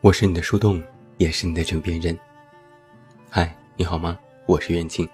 [0.00, 0.80] 我是你的树洞，
[1.16, 2.16] 也是你的枕边人。
[3.28, 4.16] 嗨，你好吗？
[4.46, 5.08] 我是袁静。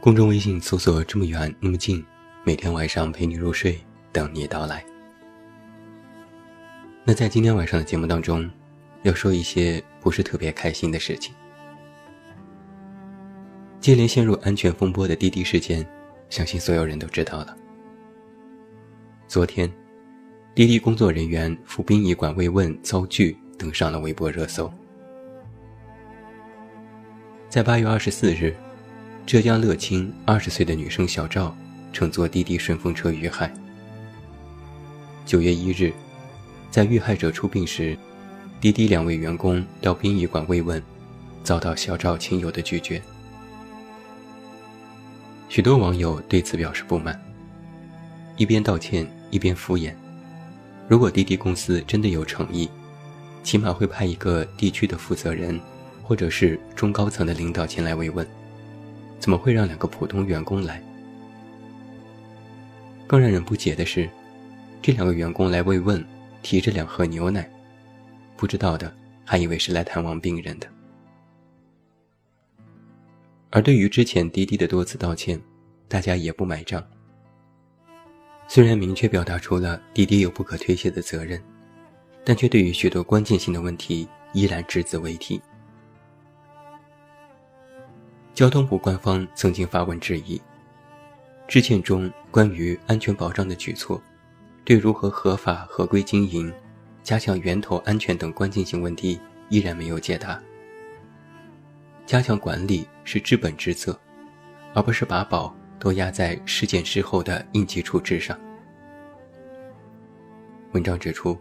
[0.00, 2.04] 公众微信搜索“这么远那么近”，
[2.46, 3.76] 每天晚上陪你入睡，
[4.12, 4.84] 等你到来。
[7.02, 8.48] 那在今天晚上的节目当中，
[9.02, 11.34] 要说一些不是特别开心的事情。
[13.80, 15.84] 接连陷入安全风波的滴滴事件，
[16.28, 17.56] 相信所有人都知道了。
[19.26, 19.68] 昨天。
[20.52, 24.72] 滴滴工作人员赴殡仪馆慰问遭拒，登上了微博热搜。
[27.50, 28.56] 在八月二十四日，
[29.26, 31.54] 浙江乐清二十岁的女生小赵
[31.92, 33.52] 乘坐滴滴顺风车遇害。
[35.26, 35.92] 九月一日，
[36.70, 37.98] 在遇害者出殡时，
[38.62, 40.82] 滴滴两位员工到殡仪馆慰问，
[41.44, 43.02] 遭到小赵亲友的拒绝。
[45.50, 47.20] 许多网友对此表示不满，
[48.38, 49.92] 一边道歉一边敷衍。
[50.88, 52.70] 如果滴滴公司真的有诚意，
[53.42, 55.58] 起码会派一个地区的负责人，
[56.02, 58.26] 或者是中高层的领导前来慰问，
[59.18, 60.82] 怎么会让两个普通员工来？
[63.06, 64.08] 更让人不解的是，
[64.80, 66.04] 这两个员工来慰问，
[66.42, 67.50] 提着两盒牛奶，
[68.36, 70.68] 不知道的还以为是来探望病人的。
[73.50, 75.40] 而对于之前滴滴的多次道歉，
[75.88, 76.86] 大家也不买账。
[78.46, 81.42] 虽然明确表达出了滴滴有不可推卸的责任，
[82.24, 85.40] 但却对于许多关键性的问题依然只字未提。
[88.34, 90.40] 交通部官方曾经发文质疑，
[91.46, 94.00] 致歉中关于安全保障的举措，
[94.64, 96.52] 对如何合法合规经营、
[97.02, 100.40] 加强源头安全等关键性问题依然没有解答。
[102.06, 103.98] 加强管理是治本之策，
[104.74, 105.54] 而不是把宝。
[105.80, 108.38] 都压在事件之后的应急处置上。
[110.72, 111.40] 文章指出，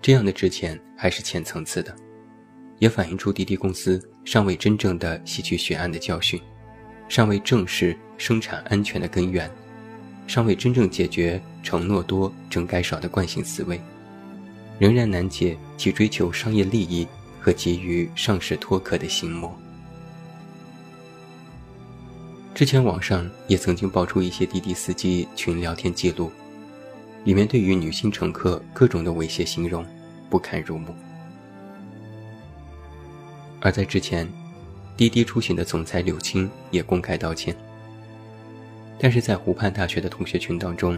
[0.00, 1.94] 这样的之前还是浅层次的，
[2.78, 6.40] 也反映出滴滴公司尚未真正的吸取血案的教训，
[7.08, 9.50] 尚未正视生产安全的根源，
[10.26, 13.80] 尚未真正解决承诺多整改少的惯性思维，
[14.78, 17.06] 仍然难解其追求商业利益
[17.40, 19.52] 和急于上市脱壳的心魔。
[22.54, 26.30] 之前网上也曾经爆出一些滴滴司机群聊天记录，
[27.26, 29.84] 里面对于女性乘客各种的猥亵形容，
[30.30, 30.94] 不堪入目。
[33.60, 34.32] 而在之前，
[34.96, 37.54] 滴滴出行的总裁柳青也公开道歉。
[38.96, 40.96] 但是在湖畔大学的同学群当中，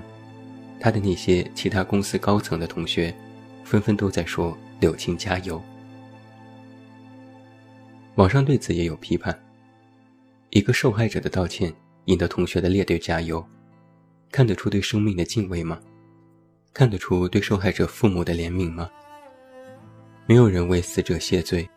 [0.78, 3.12] 他的那些其他公司高层的同学，
[3.64, 5.60] 纷纷都在说柳青加油。
[8.16, 9.34] 网上对此也有批判。
[10.50, 11.72] 一个受害者的道歉，
[12.04, 13.42] 引得同学的列队加油，
[14.30, 15.80] 看得出对生命的敬畏吗？
[16.78, 18.88] 看得出对受害者父母的怜悯吗？
[20.26, 21.68] 没有人为死者谢罪，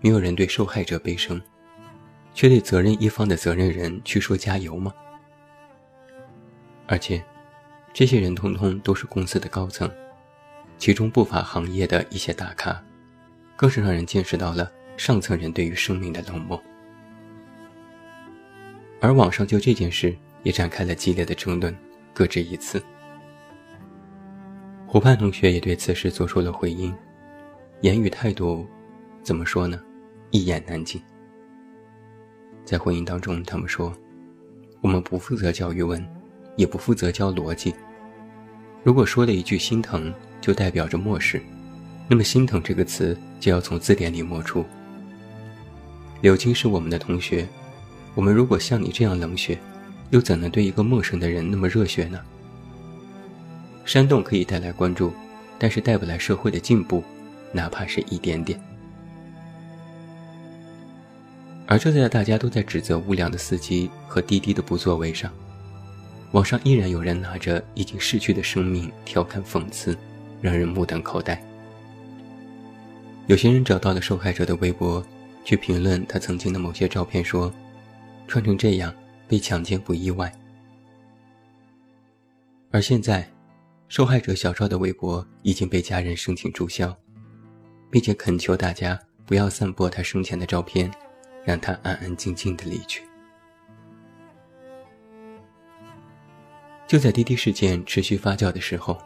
[0.00, 1.42] 没有人对受害者悲伤，
[2.34, 4.94] 却对责任一方的责任人去说加油吗？
[6.86, 7.20] 而且，
[7.92, 9.90] 这些人通通都是公司的高层，
[10.78, 12.80] 其中不乏行业的一些大咖，
[13.56, 16.62] 更是让人见识到了上层人对于生命的冷漠。
[19.00, 21.76] 而网上就这件事也展开了激烈的争论，
[22.12, 22.80] 各执一词。
[24.94, 26.94] 湖畔同学也对此事做出了回应，
[27.80, 28.64] 言语态度，
[29.24, 29.82] 怎么说呢？
[30.30, 31.02] 一言难尽。
[32.64, 33.92] 在婚姻当中，他们说
[34.80, 36.00] ：“我们不负责教育文，
[36.54, 37.74] 也不负责教逻辑。
[38.84, 41.42] 如果说了一句心疼，就代表着漠视，
[42.06, 44.64] 那么心疼这个词就要从字典里抹除。”
[46.22, 47.48] 柳青是我们的同学。
[48.14, 49.58] 我们如果像你这样冷血，
[50.10, 52.20] 又怎能对一个陌生的人那么热血呢？
[53.84, 55.12] 煽动可以带来关注，
[55.58, 57.02] 但是带不来社会的进步，
[57.52, 58.60] 哪怕是一点点。
[61.66, 65.32] 而就在大家都在指责无良的司机和滴滴的不作为上，
[66.32, 69.96] 网上依然有人拿着已经逝去的生命调侃讽刺，
[70.40, 71.42] 让人目瞪口呆。
[73.26, 75.04] 有些人找到了受害者的微博，
[75.44, 77.52] 去评论他曾经的某些照片，说。
[78.26, 78.90] 穿成这样
[79.28, 80.32] 被强奸不意外，
[82.70, 83.28] 而现在，
[83.88, 86.96] 受害者小赵的微博已经被家人申请注销，
[87.90, 90.90] 并且恳求大家不要散播他生前的照片，
[91.44, 93.02] 让他安安静静的离去。
[96.86, 98.98] 就在滴滴事件持续发酵的时候，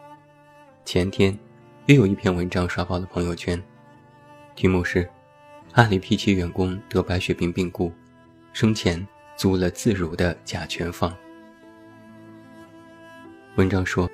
[0.85, 1.37] 前天
[1.85, 3.61] 又有一篇文章刷爆了朋友圈，
[4.55, 5.09] 题目是
[5.73, 7.91] “阿里 P7 员工得白血病病故”。
[8.53, 11.15] 生前租了自如的甲醛房。
[13.55, 14.09] 文章说，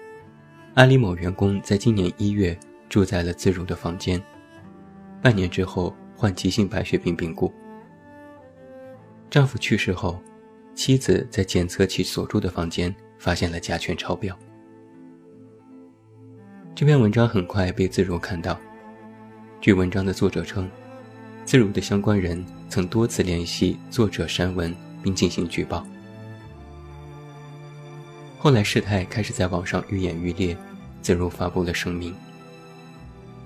[0.76, 2.58] 阿里某员工在今年一月
[2.90, 4.22] 住在了自如的房间，
[5.22, 7.50] 半年之后患急性白血病病故。
[9.30, 10.22] 丈夫去世后，
[10.74, 14.38] 妻子在检测其所住的房间发现了甲醛超标。
[16.76, 18.60] 这篇文章很快被自如看到。
[19.62, 20.70] 据文章的作者称，
[21.46, 25.88] 自如的相关人曾多次联系作者删文并进行举报。
[28.46, 30.56] 后来事态开始在网上愈演愈烈，
[31.02, 32.14] 自如发布了声明。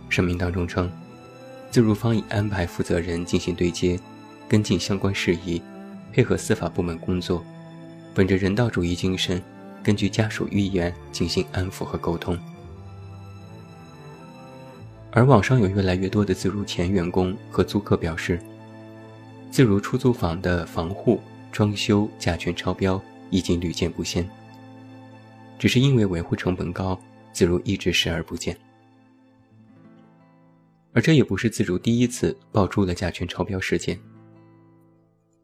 [0.09, 0.91] 声明当中称，
[1.71, 3.97] 自如方已安排负责人进行对接，
[4.49, 5.61] 跟进相关事宜，
[6.11, 7.41] 配合司法部门工作，
[8.13, 9.41] 本着人道主义精神，
[9.81, 12.37] 根据家属意愿进行安抚和沟通。
[15.11, 18.37] 而网上有越来越多的自如前员工和租客表示，
[19.49, 21.21] 自如出租房的防护、
[21.53, 24.29] 装修甲醛超标已经屡见不鲜，
[25.59, 26.99] 只是因为维护成本高，
[27.31, 28.57] 自如一直视而不见。
[30.93, 33.99] 而这也不是自如第一次爆出了甲醛超标事件。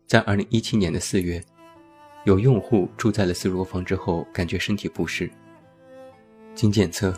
[0.07, 1.44] 在2017年的4月，
[2.23, 5.29] 有用户住在了自如房之后，感觉身体不适，
[6.56, 7.13] 经检测，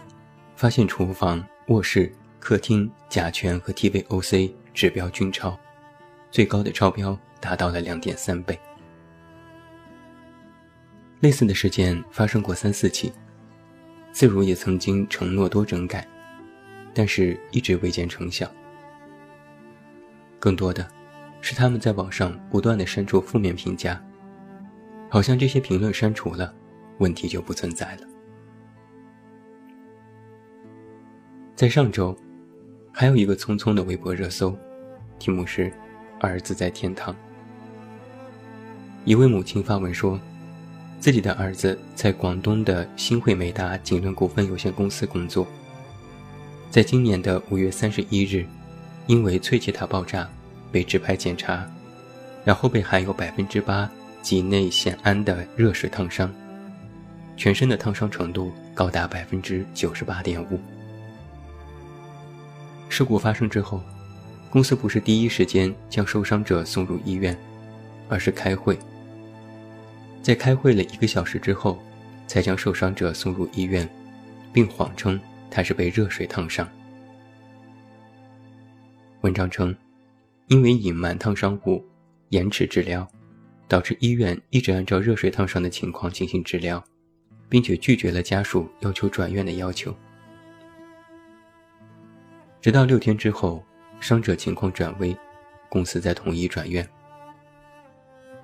[0.55, 2.11] 发现厨房、卧室。
[2.39, 5.59] 客厅甲醛和 TVOC 指标均超，
[6.31, 8.57] 最高的超标达到了两点三倍。
[11.19, 13.12] 类似的事件发生过三四起，
[14.12, 16.08] 自如也曾经承诺多整改，
[16.94, 18.50] 但是一直未见成效。
[20.40, 20.88] 更多的，
[21.42, 24.02] 是他们在网上不断的删除负面评价，
[25.10, 26.54] 好像这些评论删除了，
[27.00, 28.02] 问题就不存在了。
[31.56, 32.18] 在上周。
[33.00, 34.58] 还有一个匆匆的微博热搜，
[35.19, 35.72] 题目是
[36.19, 37.16] “儿子在天堂”。
[39.06, 40.19] 一位母亲发文说，
[40.99, 45.47] 自己的儿子在广东的新汇美达锦纶股份有限公司工作，
[46.71, 48.45] 在今年的五月三十一日，
[49.05, 50.27] 因为淬气塔爆炸
[50.71, 51.65] 被指派检查，
[52.44, 53.89] 然后被含有百分之八
[54.21, 56.33] 己内酰胺的热水烫伤，
[57.38, 60.59] 全身的烫伤程度高达百分之九十八点五。
[62.89, 63.81] 事故发生之后，
[64.49, 67.38] 公司不是第一时间将受伤者送入医院，
[68.09, 68.77] 而是开会。
[70.27, 71.81] 在开会了一个小时之后，
[72.27, 73.88] 才将受伤者送入医院，
[74.51, 75.18] 并谎称
[75.50, 76.69] 他是被热水烫伤。
[79.21, 79.74] 文章称，
[80.47, 81.81] 因为隐瞒烫伤物、
[82.27, 83.07] 延迟治疗，
[83.69, 86.83] 导致医院一直按照热水烫伤的情况进行治疗，
[87.47, 89.95] 并且拒绝了家属要求转院的要求。
[92.59, 93.63] 直到六天之后，
[94.01, 95.15] 伤者情况转危，
[95.69, 96.85] 公司才同意转院。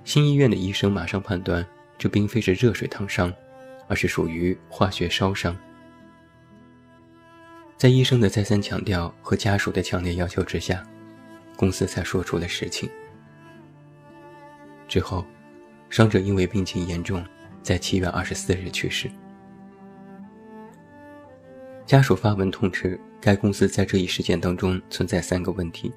[0.03, 1.65] 新医院的医生马上判断，
[1.97, 3.33] 这并非是热水烫伤，
[3.87, 5.55] 而是属于化学烧伤。
[7.77, 10.85] 在医生的再三强调和家属的强烈要求之下，
[11.55, 12.89] 公司才说出了实情。
[14.87, 15.25] 之后，
[15.89, 17.25] 伤者因为病情严重，
[17.61, 19.09] 在七月二十四日去世。
[21.85, 25.91] 家属发文痛斥该公司在这一事件当中存在三个问题：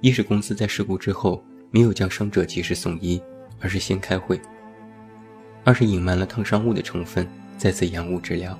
[0.00, 3.20] 一是公司在事故之后没有将伤者及时送医，
[3.60, 4.38] 而是先开会；
[5.64, 7.28] 二是隐瞒了烫伤物的成分，
[7.58, 8.54] 再次延误治疗；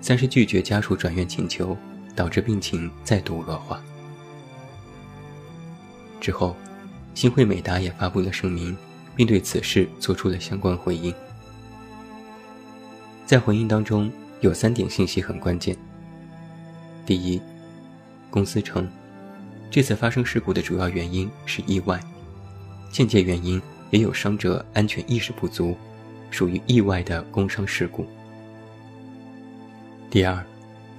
[0.00, 1.76] 三是拒绝家属转院请求，
[2.14, 3.82] 导致病情再度恶化。
[6.20, 6.56] 之后，
[7.14, 8.76] 新汇美达也发布了声明，
[9.14, 11.14] 并对此事做出了相关回应。
[13.26, 14.10] 在回应当中。
[14.40, 15.76] 有三点信息很关键。
[17.04, 17.42] 第一，
[18.30, 18.88] 公司称，
[19.70, 22.00] 这次发生事故的主要原因是意外，
[22.90, 23.60] 间接原因
[23.90, 25.76] 也有伤者安全意识不足，
[26.30, 28.06] 属于意外的工伤事故。
[30.10, 30.44] 第二，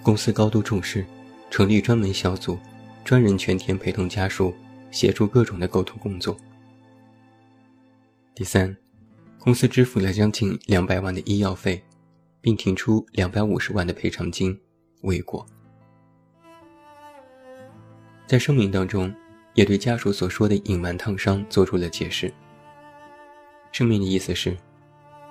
[0.03, 1.05] 公司高度重视，
[1.49, 2.57] 成立专门小组，
[3.03, 4.53] 专人全天陪同家属，
[4.91, 6.37] 协助各种的沟通工作。
[8.35, 8.75] 第三，
[9.39, 11.83] 公司支付了将近两百万的医药费。
[12.41, 14.57] 并提出两百五十万的赔偿金，
[15.01, 15.45] 未果。
[18.29, 19.11] 在声明当中，
[19.55, 22.31] 也对家属所说的隐瞒烫伤做出了解释。
[23.71, 24.55] 声明的意思是，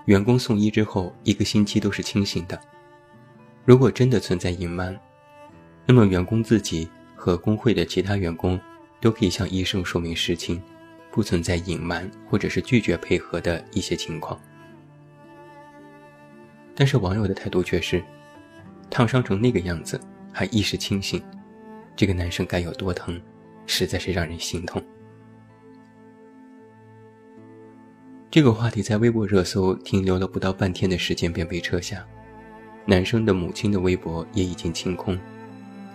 [0.06, 2.60] 员工送医之后一个星期都是清醒的。
[3.64, 4.98] 如果真的存在隐瞒，
[5.86, 8.58] 那么员工自己和工会的其他员工
[9.00, 10.60] 都可以向医生说明实情，
[11.12, 14.36] 不存在隐瞒或者是拒绝配合的一些情况。
[16.74, 18.02] 但是网友的态度却是，
[18.90, 20.00] 烫伤成那个样子
[20.32, 21.22] 还意识清醒，
[21.98, 23.20] 这个男生该有多疼，
[23.66, 24.80] 实在是让人心痛。
[28.30, 32.06] 这个话题在微博热搜停留了不到半天的时间便被撤下，
[32.86, 35.18] 男生的母亲的微博也已经清空，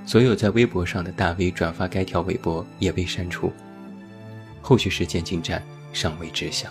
[0.05, 3.49] 所有在微博上的大 V 转发该条微博也被删除。
[4.61, 6.69] 后续事件进展尚未知晓。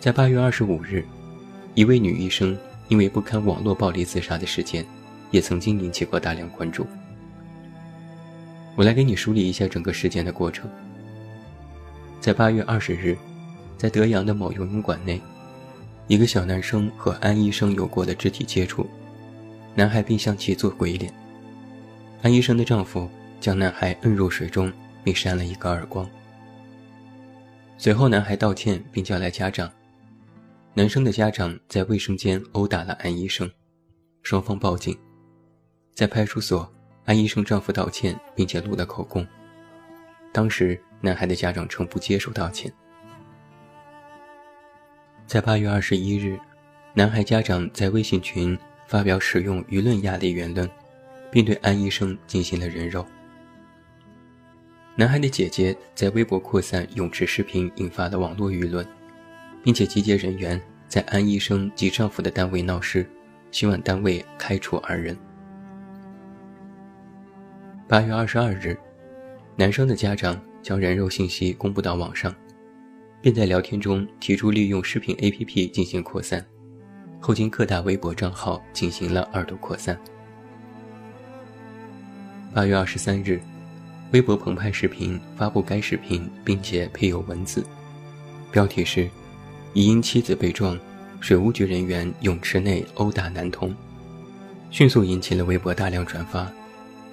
[0.00, 1.04] 在八月二十五日，
[1.74, 4.86] 一位女医生因为不堪网络暴力自杀的事件，
[5.32, 6.86] 也曾经引起过大量关注。
[8.76, 10.70] 我来给你梳理一下整个事件的过程。
[12.20, 13.18] 在八月二十日，
[13.76, 15.20] 在德阳的某游泳馆内，
[16.06, 18.86] 一个小男生和安医生有过的肢体接触，
[19.74, 21.12] 男孩并向其做鬼脸。
[22.22, 23.10] 安医生的丈夫
[23.40, 24.72] 将男孩摁入水中，
[25.02, 26.08] 并扇了一个耳光。
[27.76, 29.68] 随后，男孩道歉并叫来家长。
[30.74, 33.50] 男生的家长在卫生间殴打了安医生，
[34.22, 34.96] 双方报警。
[35.94, 36.70] 在派出所，
[37.04, 39.26] 安医生丈夫道歉，并且录了口供。
[40.32, 42.72] 当时，男孩的家长称不接受道歉。
[45.26, 46.38] 在八月二十一日，
[46.94, 50.68] 男孩家长在微信群发表使用舆论压力言论，
[51.30, 53.06] 并对安医生进行了人肉。
[54.96, 58.86] 男孩的姐姐在微博扩散泳池视频，引发了网络舆论。
[59.64, 63.08] 并且集结人员在安医生及丈夫的单位闹事，
[63.52, 65.16] 希望单位开除二人。
[67.92, 68.74] 八月二十二日，
[69.54, 72.34] 男生的家长将人肉信息公布到网上，
[73.20, 76.42] 并在聊天中提出利用视频 APP 进行扩散，
[77.20, 79.94] 后经各大微博账号进行了二度扩散。
[82.54, 83.38] 八月二十三日，
[84.12, 87.62] 微博澎湃视频发布该视频，并且配有文字，
[88.50, 89.06] 标题是。
[89.74, 90.80] 疑因妻子被撞，
[91.20, 93.76] 水务局人员泳池内殴打男童，
[94.70, 96.50] 迅速引起了微博大量转发，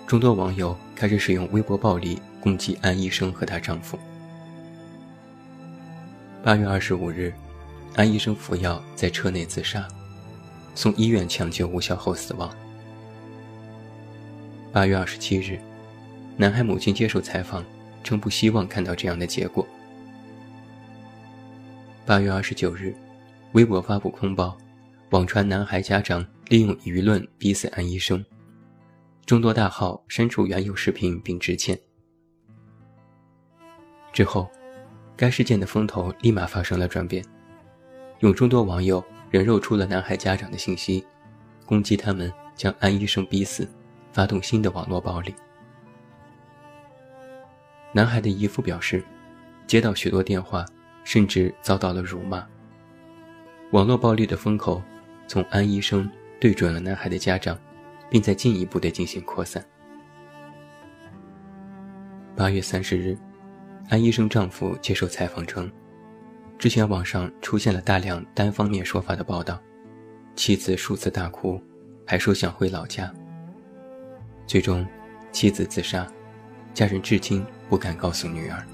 [0.09, 3.95] 众多网友开始使用微博暴力攻击安医生和她丈夫。
[6.43, 7.31] 八月二十五日，
[7.95, 9.87] 安医生服药在车内自杀，
[10.73, 12.49] 送医院抢救无效后死亡。
[14.71, 15.59] 八月二十七日，
[16.35, 17.63] 男孩母亲接受采访，
[18.03, 19.63] 称不希望看到这样的结果。
[22.03, 22.95] 八月二十九日，
[23.51, 24.57] 微博发布通报，
[25.11, 28.25] 网传男孩家长利用舆论逼死安医生。
[29.29, 31.79] 众多大号删除原有视频并致歉。
[34.11, 34.49] 之后，
[35.15, 37.23] 该事件的风头立马发生了转变，
[38.21, 41.05] 有众多网友人肉出了男孩家长的信息，
[41.63, 43.69] 攻击他们将安医生逼死，
[44.11, 45.31] 发动新的网络暴力。
[47.91, 49.05] 男孩的姨父表示，
[49.67, 50.65] 接到许多电话。
[51.03, 52.45] 甚至遭到了辱骂。
[53.71, 54.81] 网络暴力的风口
[55.27, 56.09] 从安医生
[56.39, 57.57] 对准了男孩的家长，
[58.09, 59.63] 并在进一步的进行扩散。
[62.35, 63.17] 八月三十日，
[63.89, 65.69] 安医生丈夫接受采访称，
[66.57, 69.61] 之前网上出现了大量单方面说法的报道，
[70.35, 71.61] 妻子数次大哭，
[72.05, 73.13] 还说想回老家。
[74.47, 74.87] 最终，
[75.31, 76.07] 妻子自杀，
[76.73, 78.65] 家人至今不敢告诉女儿。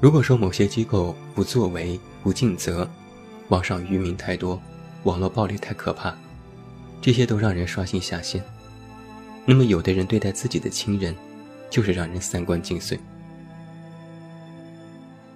[0.00, 2.88] 如果说某些机构不作为、不尽责，
[3.50, 4.58] 网上愚民太多，
[5.04, 6.14] 网络暴力太可怕，
[7.00, 8.42] 这些都让人刷新下限。
[9.44, 11.14] 那么，有的人对待自己的亲人，
[11.70, 12.98] 就是让人三观尽碎。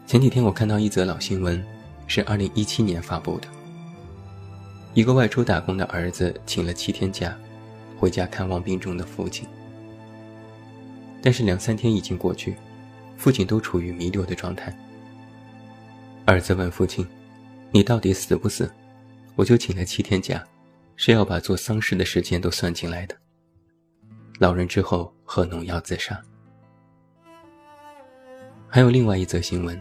[0.06, 1.64] 前几天我看到一则老新闻，
[2.06, 3.49] 是二零一七年发布的。
[4.92, 7.37] 一个外出打工的儿子请了七天假，
[7.99, 9.47] 回家看望病重的父亲，
[11.23, 12.54] 但是两三天已经过去。
[13.16, 14.76] 父亲都处于弥留的状态。
[16.26, 17.06] 儿子问父亲
[17.71, 18.71] ：“你到底死不死？
[19.36, 20.44] 我就请了七天假，
[20.96, 23.16] 是要把做丧事的时间都算进来的。”
[24.38, 26.20] 老人之后喝农药自杀。
[28.68, 29.80] 还有另外一则新闻：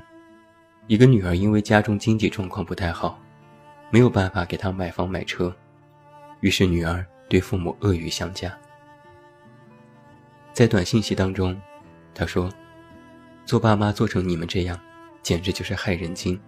[0.87, 3.19] 一个女儿因为家中经济状况不太好，
[3.89, 5.55] 没有办法给她买房买车，
[6.41, 8.55] 于是女儿对父母恶语相加。
[10.53, 11.59] 在短信息当中，
[12.13, 12.51] 她说。
[13.45, 14.79] 做爸妈做成你们这样，
[15.21, 16.39] 简直就是害人精。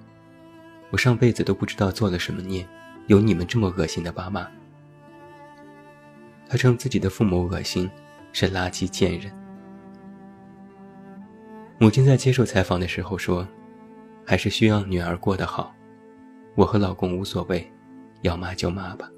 [0.91, 2.65] 我上辈子都不知道做了什么孽，
[3.07, 4.47] 有你们这么恶心的爸妈。
[6.47, 7.89] 他称自己的父母恶心，
[8.31, 9.31] 是垃圾贱人。
[11.77, 13.47] 母亲在接受采访的时候说
[14.25, 15.73] ：“还是需要女儿过得好，
[16.55, 17.69] 我和老公无所谓，
[18.21, 19.09] 要骂就骂吧。”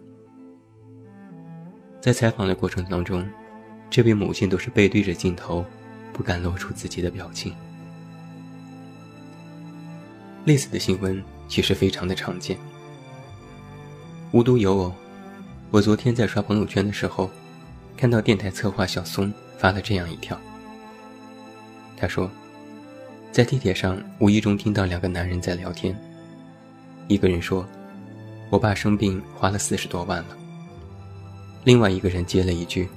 [2.01, 3.27] 在采访的过程当中，
[3.89, 5.65] 这位母亲都是背对着镜头，
[6.13, 7.53] 不敢露出自己的表情。
[10.45, 12.57] 类似的新闻其实非常的常见。
[14.33, 14.93] 无独有偶，
[15.71, 17.29] 我昨天在刷朋友圈的时候，
[17.95, 20.37] 看到电台策划小松发了这样一条。
[21.95, 22.29] 他说，
[23.31, 25.97] 在地铁上无意中听到两个男人在聊天，
[27.07, 27.65] 一个人说
[28.51, 30.37] ：“我爸生病花了四十多万了。”
[31.63, 32.89] 另外一个人接了一句：“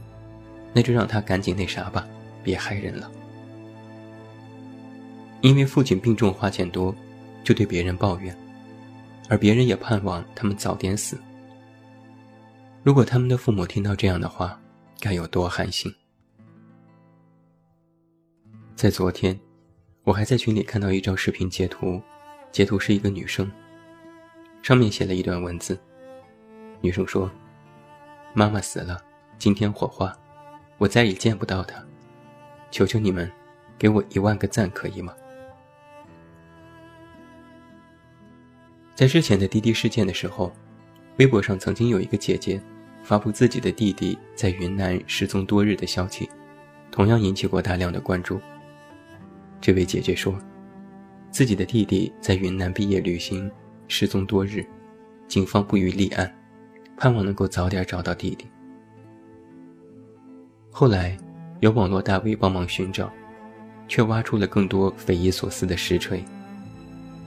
[0.74, 2.04] 那就让他赶紧那啥吧，
[2.42, 3.08] 别害人了。”
[5.42, 6.92] 因为父亲病重花钱多，
[7.44, 8.36] 就对别人抱怨，
[9.30, 11.16] 而别人也盼望他们早点死。
[12.82, 14.60] 如果他们的父母听到这样的话，
[14.98, 15.94] 该有多寒心！
[18.74, 19.38] 在昨天，
[20.02, 22.02] 我还在群里看到一张视频截图，
[22.50, 23.48] 截图是一个女生，
[24.62, 25.78] 上面写了一段文字。
[26.80, 27.30] 女生说
[28.34, 29.00] ：“妈妈死了，
[29.38, 30.18] 今天火化，
[30.78, 31.80] 我再也见不到她，
[32.72, 33.30] 求求你们，
[33.78, 35.14] 给我一万个赞，可以吗？”
[39.00, 40.52] 在之前的滴滴事件的时候，
[41.16, 42.60] 微博上曾经有一个姐姐
[43.02, 46.28] 发布自己的弟弟在云南失踪多日的消息，
[46.90, 48.38] 同样引起过大量的关注。
[49.58, 50.38] 这位姐姐说，
[51.30, 53.50] 自己的弟弟在云南毕业旅行
[53.88, 54.62] 失踪多日，
[55.26, 56.30] 警方不予立案，
[56.94, 58.46] 盼望能够早点找到弟弟。
[60.70, 61.16] 后来，
[61.60, 63.10] 有网络大 V 帮忙寻找，
[63.88, 66.22] 却挖出了更多匪夷所思的实锤。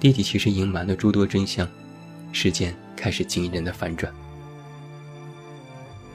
[0.03, 1.65] 弟弟其实隐瞒了诸多真相，
[2.33, 4.13] 事件开始惊人的反转。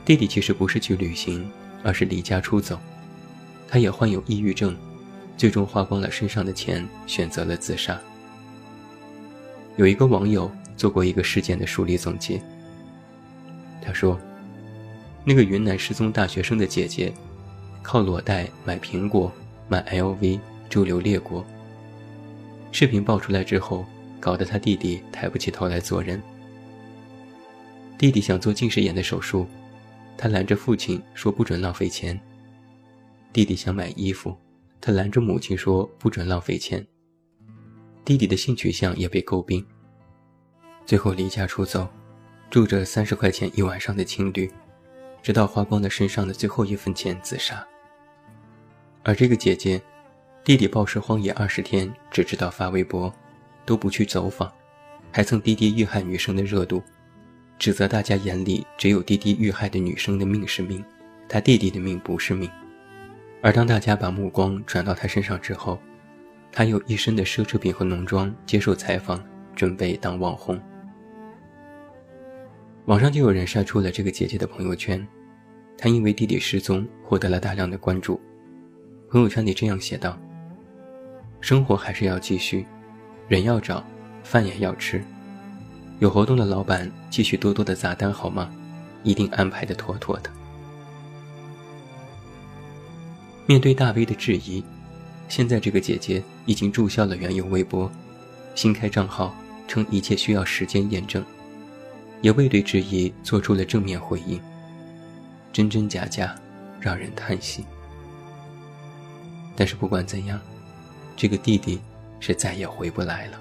[0.05, 1.51] 弟弟其实不是去旅行，
[1.83, 2.79] 而是离家出走，
[3.67, 4.77] 他也患有抑郁症，
[5.39, 7.99] 最终花光了身上的钱，选择了自杀。
[9.79, 12.39] 有一个网友做过一个事件的梳理总结，
[13.81, 14.21] 他说
[15.25, 17.11] ：“那个云南失踪大学生的姐姐，
[17.83, 19.33] 靠裸贷买苹果、
[19.67, 21.43] 买 LV，周游列国。”
[22.71, 23.85] 视频爆出来之后，
[24.21, 26.23] 搞得他弟弟抬不起头来做人。
[27.97, 29.47] 弟弟想做近视眼的手术，
[30.17, 32.19] 他拦着父亲说不准浪费钱。
[33.33, 34.37] 弟弟想买衣服，
[34.81, 36.87] 他拦着母亲说不准浪费钱。
[38.05, 39.67] 弟弟的性取向也被诟病，
[40.87, 41.89] 最后离家出走，
[42.51, 44.51] 住着三十块钱一晚上的青旅，
[45.23, 47.67] 直到花光了身上的最后一分钱自杀。
[49.03, 49.83] 而这个姐姐。
[50.49, 53.13] 弟弟暴尸荒野二十天，只知道发微博，
[53.67, 54.51] 都不去走访，
[55.13, 56.83] 还蹭滴滴遇害女生的热度，
[57.59, 60.83] 指责大家眼里只有滴滴遇害的女生的命是命，
[61.29, 62.51] 他弟弟的命不是命。
[63.43, 65.79] 而当大家把目光转到他身上之后，
[66.51, 69.23] 他有一身的奢侈品和浓妆接受采访，
[69.55, 70.59] 准备当网红。
[72.87, 75.07] 网上就有人晒出了这个姐姐的朋友圈，
[75.77, 78.19] 她因为弟弟失踪获得了大量的关注，
[79.11, 80.19] 朋友圈里这样写道。
[81.41, 82.67] 生活还是要继续，
[83.29, 83.85] 人要找，
[84.25, 85.03] 饭也要吃。
[86.01, 88.51] 有活动的老板继续多多的砸单好吗？
[89.05, 90.31] 一定安排的妥妥的。
[93.47, 94.63] 面对大 V 的质疑，
[95.29, 97.91] 现在这个姐姐已经注销了原有微博，
[98.55, 99.35] 新开账号，
[99.67, 101.25] 称一切需要时间验证，
[102.21, 104.41] 也未对质疑做出了正面回应。
[105.53, 106.35] 真真假假，
[106.81, 107.65] 让人叹息。
[109.57, 110.39] 但是不管怎样。
[111.19, 111.81] 这个弟弟
[112.21, 113.41] 是再也回不来了。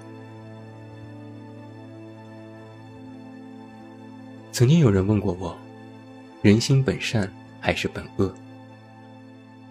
[4.50, 5.56] 曾经有人问过我
[6.42, 8.34] ：“人心本善还是本恶？”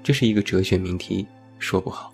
[0.01, 1.27] 这是一个哲学命题，
[1.59, 2.13] 说不好。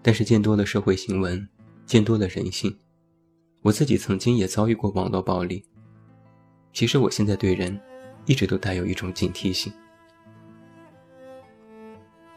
[0.00, 1.46] 但是见多了社会新闻，
[1.84, 2.74] 见多了人性，
[3.60, 5.62] 我自己曾经也遭遇过网络暴力。
[6.72, 7.78] 其实我现在对人，
[8.24, 9.70] 一直都带有一种警惕性。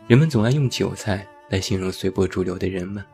[0.06, 1.26] 人们总爱用韭菜。
[1.54, 3.06] 来形容随波逐流的人们。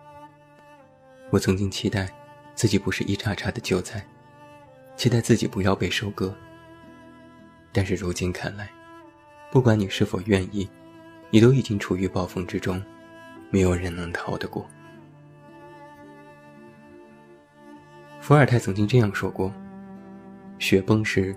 [1.30, 2.10] 我曾经期待
[2.56, 4.02] 自己不是一茬茬的韭菜，
[4.96, 6.34] 期待自己不要被收割。
[7.74, 8.70] 但是如今看来，
[9.52, 10.70] 不管你是否愿意，
[11.30, 12.82] 你都已经处于暴风之中，
[13.50, 14.66] 没有人能逃得过。
[18.22, 19.54] 伏尔泰曾经这样说过
[20.60, 21.36] ：“雪崩时，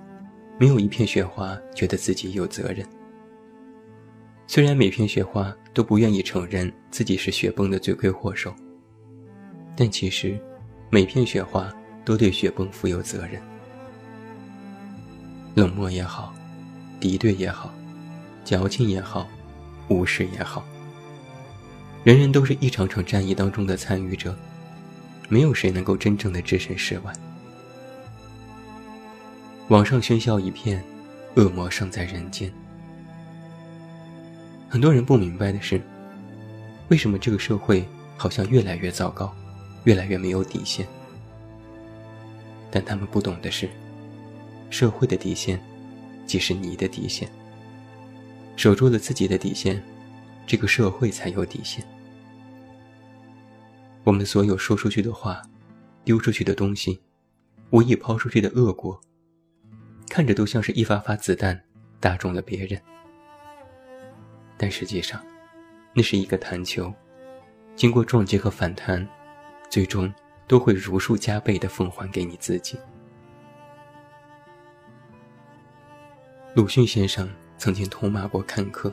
[0.57, 2.87] 没有一片雪花觉得自己有责任。”
[4.47, 8.55] 虽然每片雪花都不愿意承认自己是雪崩的罪魁祸首，
[9.75, 10.39] 但其实，
[10.91, 11.73] 每片雪花
[12.05, 13.41] 都对雪崩负有责任。
[15.55, 16.35] 冷漠也好，
[17.01, 17.73] 敌对也好，
[18.45, 19.27] 矫情也好，
[19.89, 20.63] 无视也好，
[22.05, 24.37] 人人都是一场场战役当中的参与者，
[25.29, 27.13] 没有谁能够真正的置身事外。
[29.69, 30.83] 网上喧嚣一片，
[31.37, 32.53] 恶魔尚在人间。
[34.73, 35.79] 很多人不明白的是，
[36.89, 39.31] 为什么这个社会好像越来越糟糕，
[39.85, 40.89] 越来越没有底线？
[42.71, 43.69] 但他们不懂的是，
[44.71, 45.63] 社会的底线，
[46.25, 47.29] 即是你的底线。
[48.57, 49.79] 守住了自己的底线，
[50.47, 51.85] 这个社会才有底线。
[54.05, 55.43] 我们所有说出去的话，
[56.03, 56.99] 丢出去的东西，
[57.73, 58.99] 无意抛出去的恶果，
[60.09, 61.63] 看着都像是一发发子弹
[62.01, 62.81] 打中了别人，
[64.57, 65.21] 但实际上，
[65.93, 66.93] 那是一个弹球，
[67.75, 69.07] 经过撞击和反弹，
[69.69, 70.13] 最终
[70.47, 72.79] 都会如数加倍的奉还给你自己。
[76.55, 78.93] 鲁迅先生曾经痛骂过看客。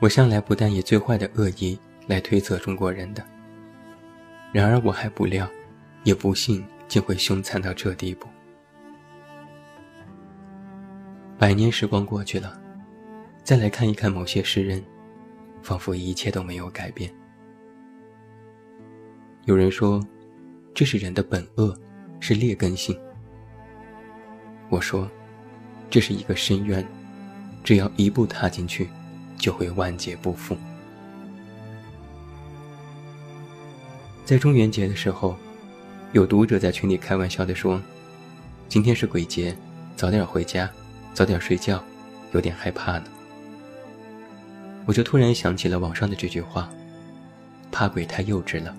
[0.00, 3.24] 我向来不但以最坏的恶意来推测中国人的，
[4.52, 5.48] 然而我还不料，
[6.04, 8.28] 也不信竟会凶残到这地步。
[11.38, 12.59] 百年时光过去了，
[13.50, 14.80] 再来看一看某些诗人，
[15.60, 17.12] 仿佛一切都没有改变。
[19.44, 20.00] 有人说，
[20.72, 21.76] 这是人的本恶，
[22.20, 22.96] 是劣根性。
[24.68, 25.10] 我说，
[25.90, 26.86] 这是一个深渊，
[27.64, 28.88] 只要一步踏进去。
[29.36, 30.56] 就会万劫不复。
[34.24, 35.36] 在中元节的时候，
[36.12, 37.82] 有读者在群里开玩笑地说
[38.70, 39.56] ：“今天是鬼节，
[39.96, 40.70] 早点回家，
[41.14, 41.82] 早点睡觉，
[42.30, 43.06] 有点害怕呢。”
[44.90, 46.68] 我就突然想起了网上的这句话
[47.70, 48.76] ：“怕鬼太幼稚了，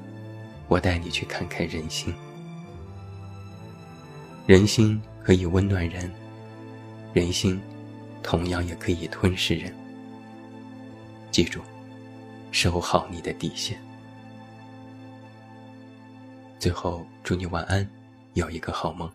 [0.68, 2.14] 我带你去看看人心。
[4.46, 6.12] 人心可以温暖人，
[7.14, 7.62] 人心
[8.22, 9.74] 同样也可以吞噬人。”
[11.32, 11.62] 记住，
[12.52, 13.82] 守好你的底线。
[16.60, 17.90] 最后，祝你晚安，
[18.34, 19.10] 有一个好梦。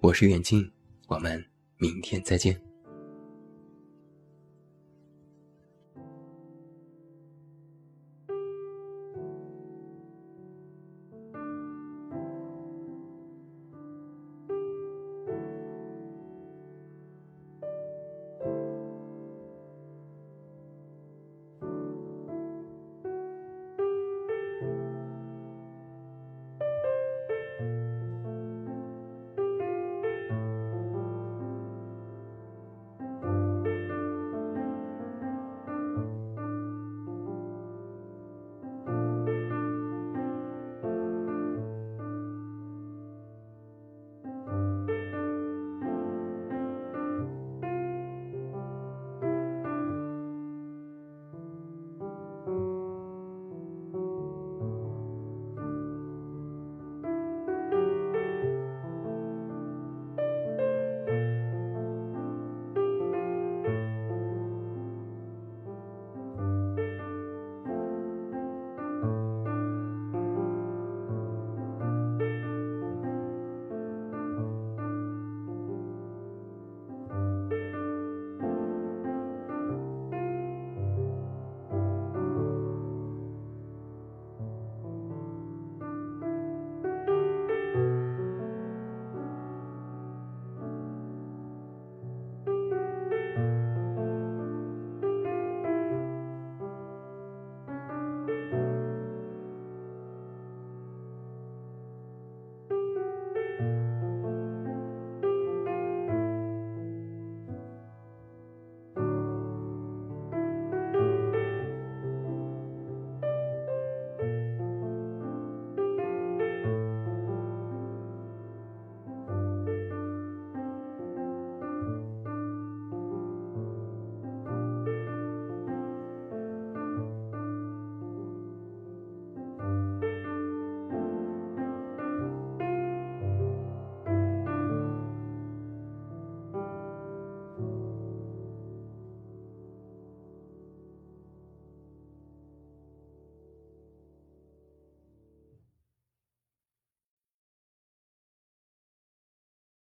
[0.00, 0.66] 我是远近，
[1.08, 1.44] 我们
[1.76, 2.58] 明天再见。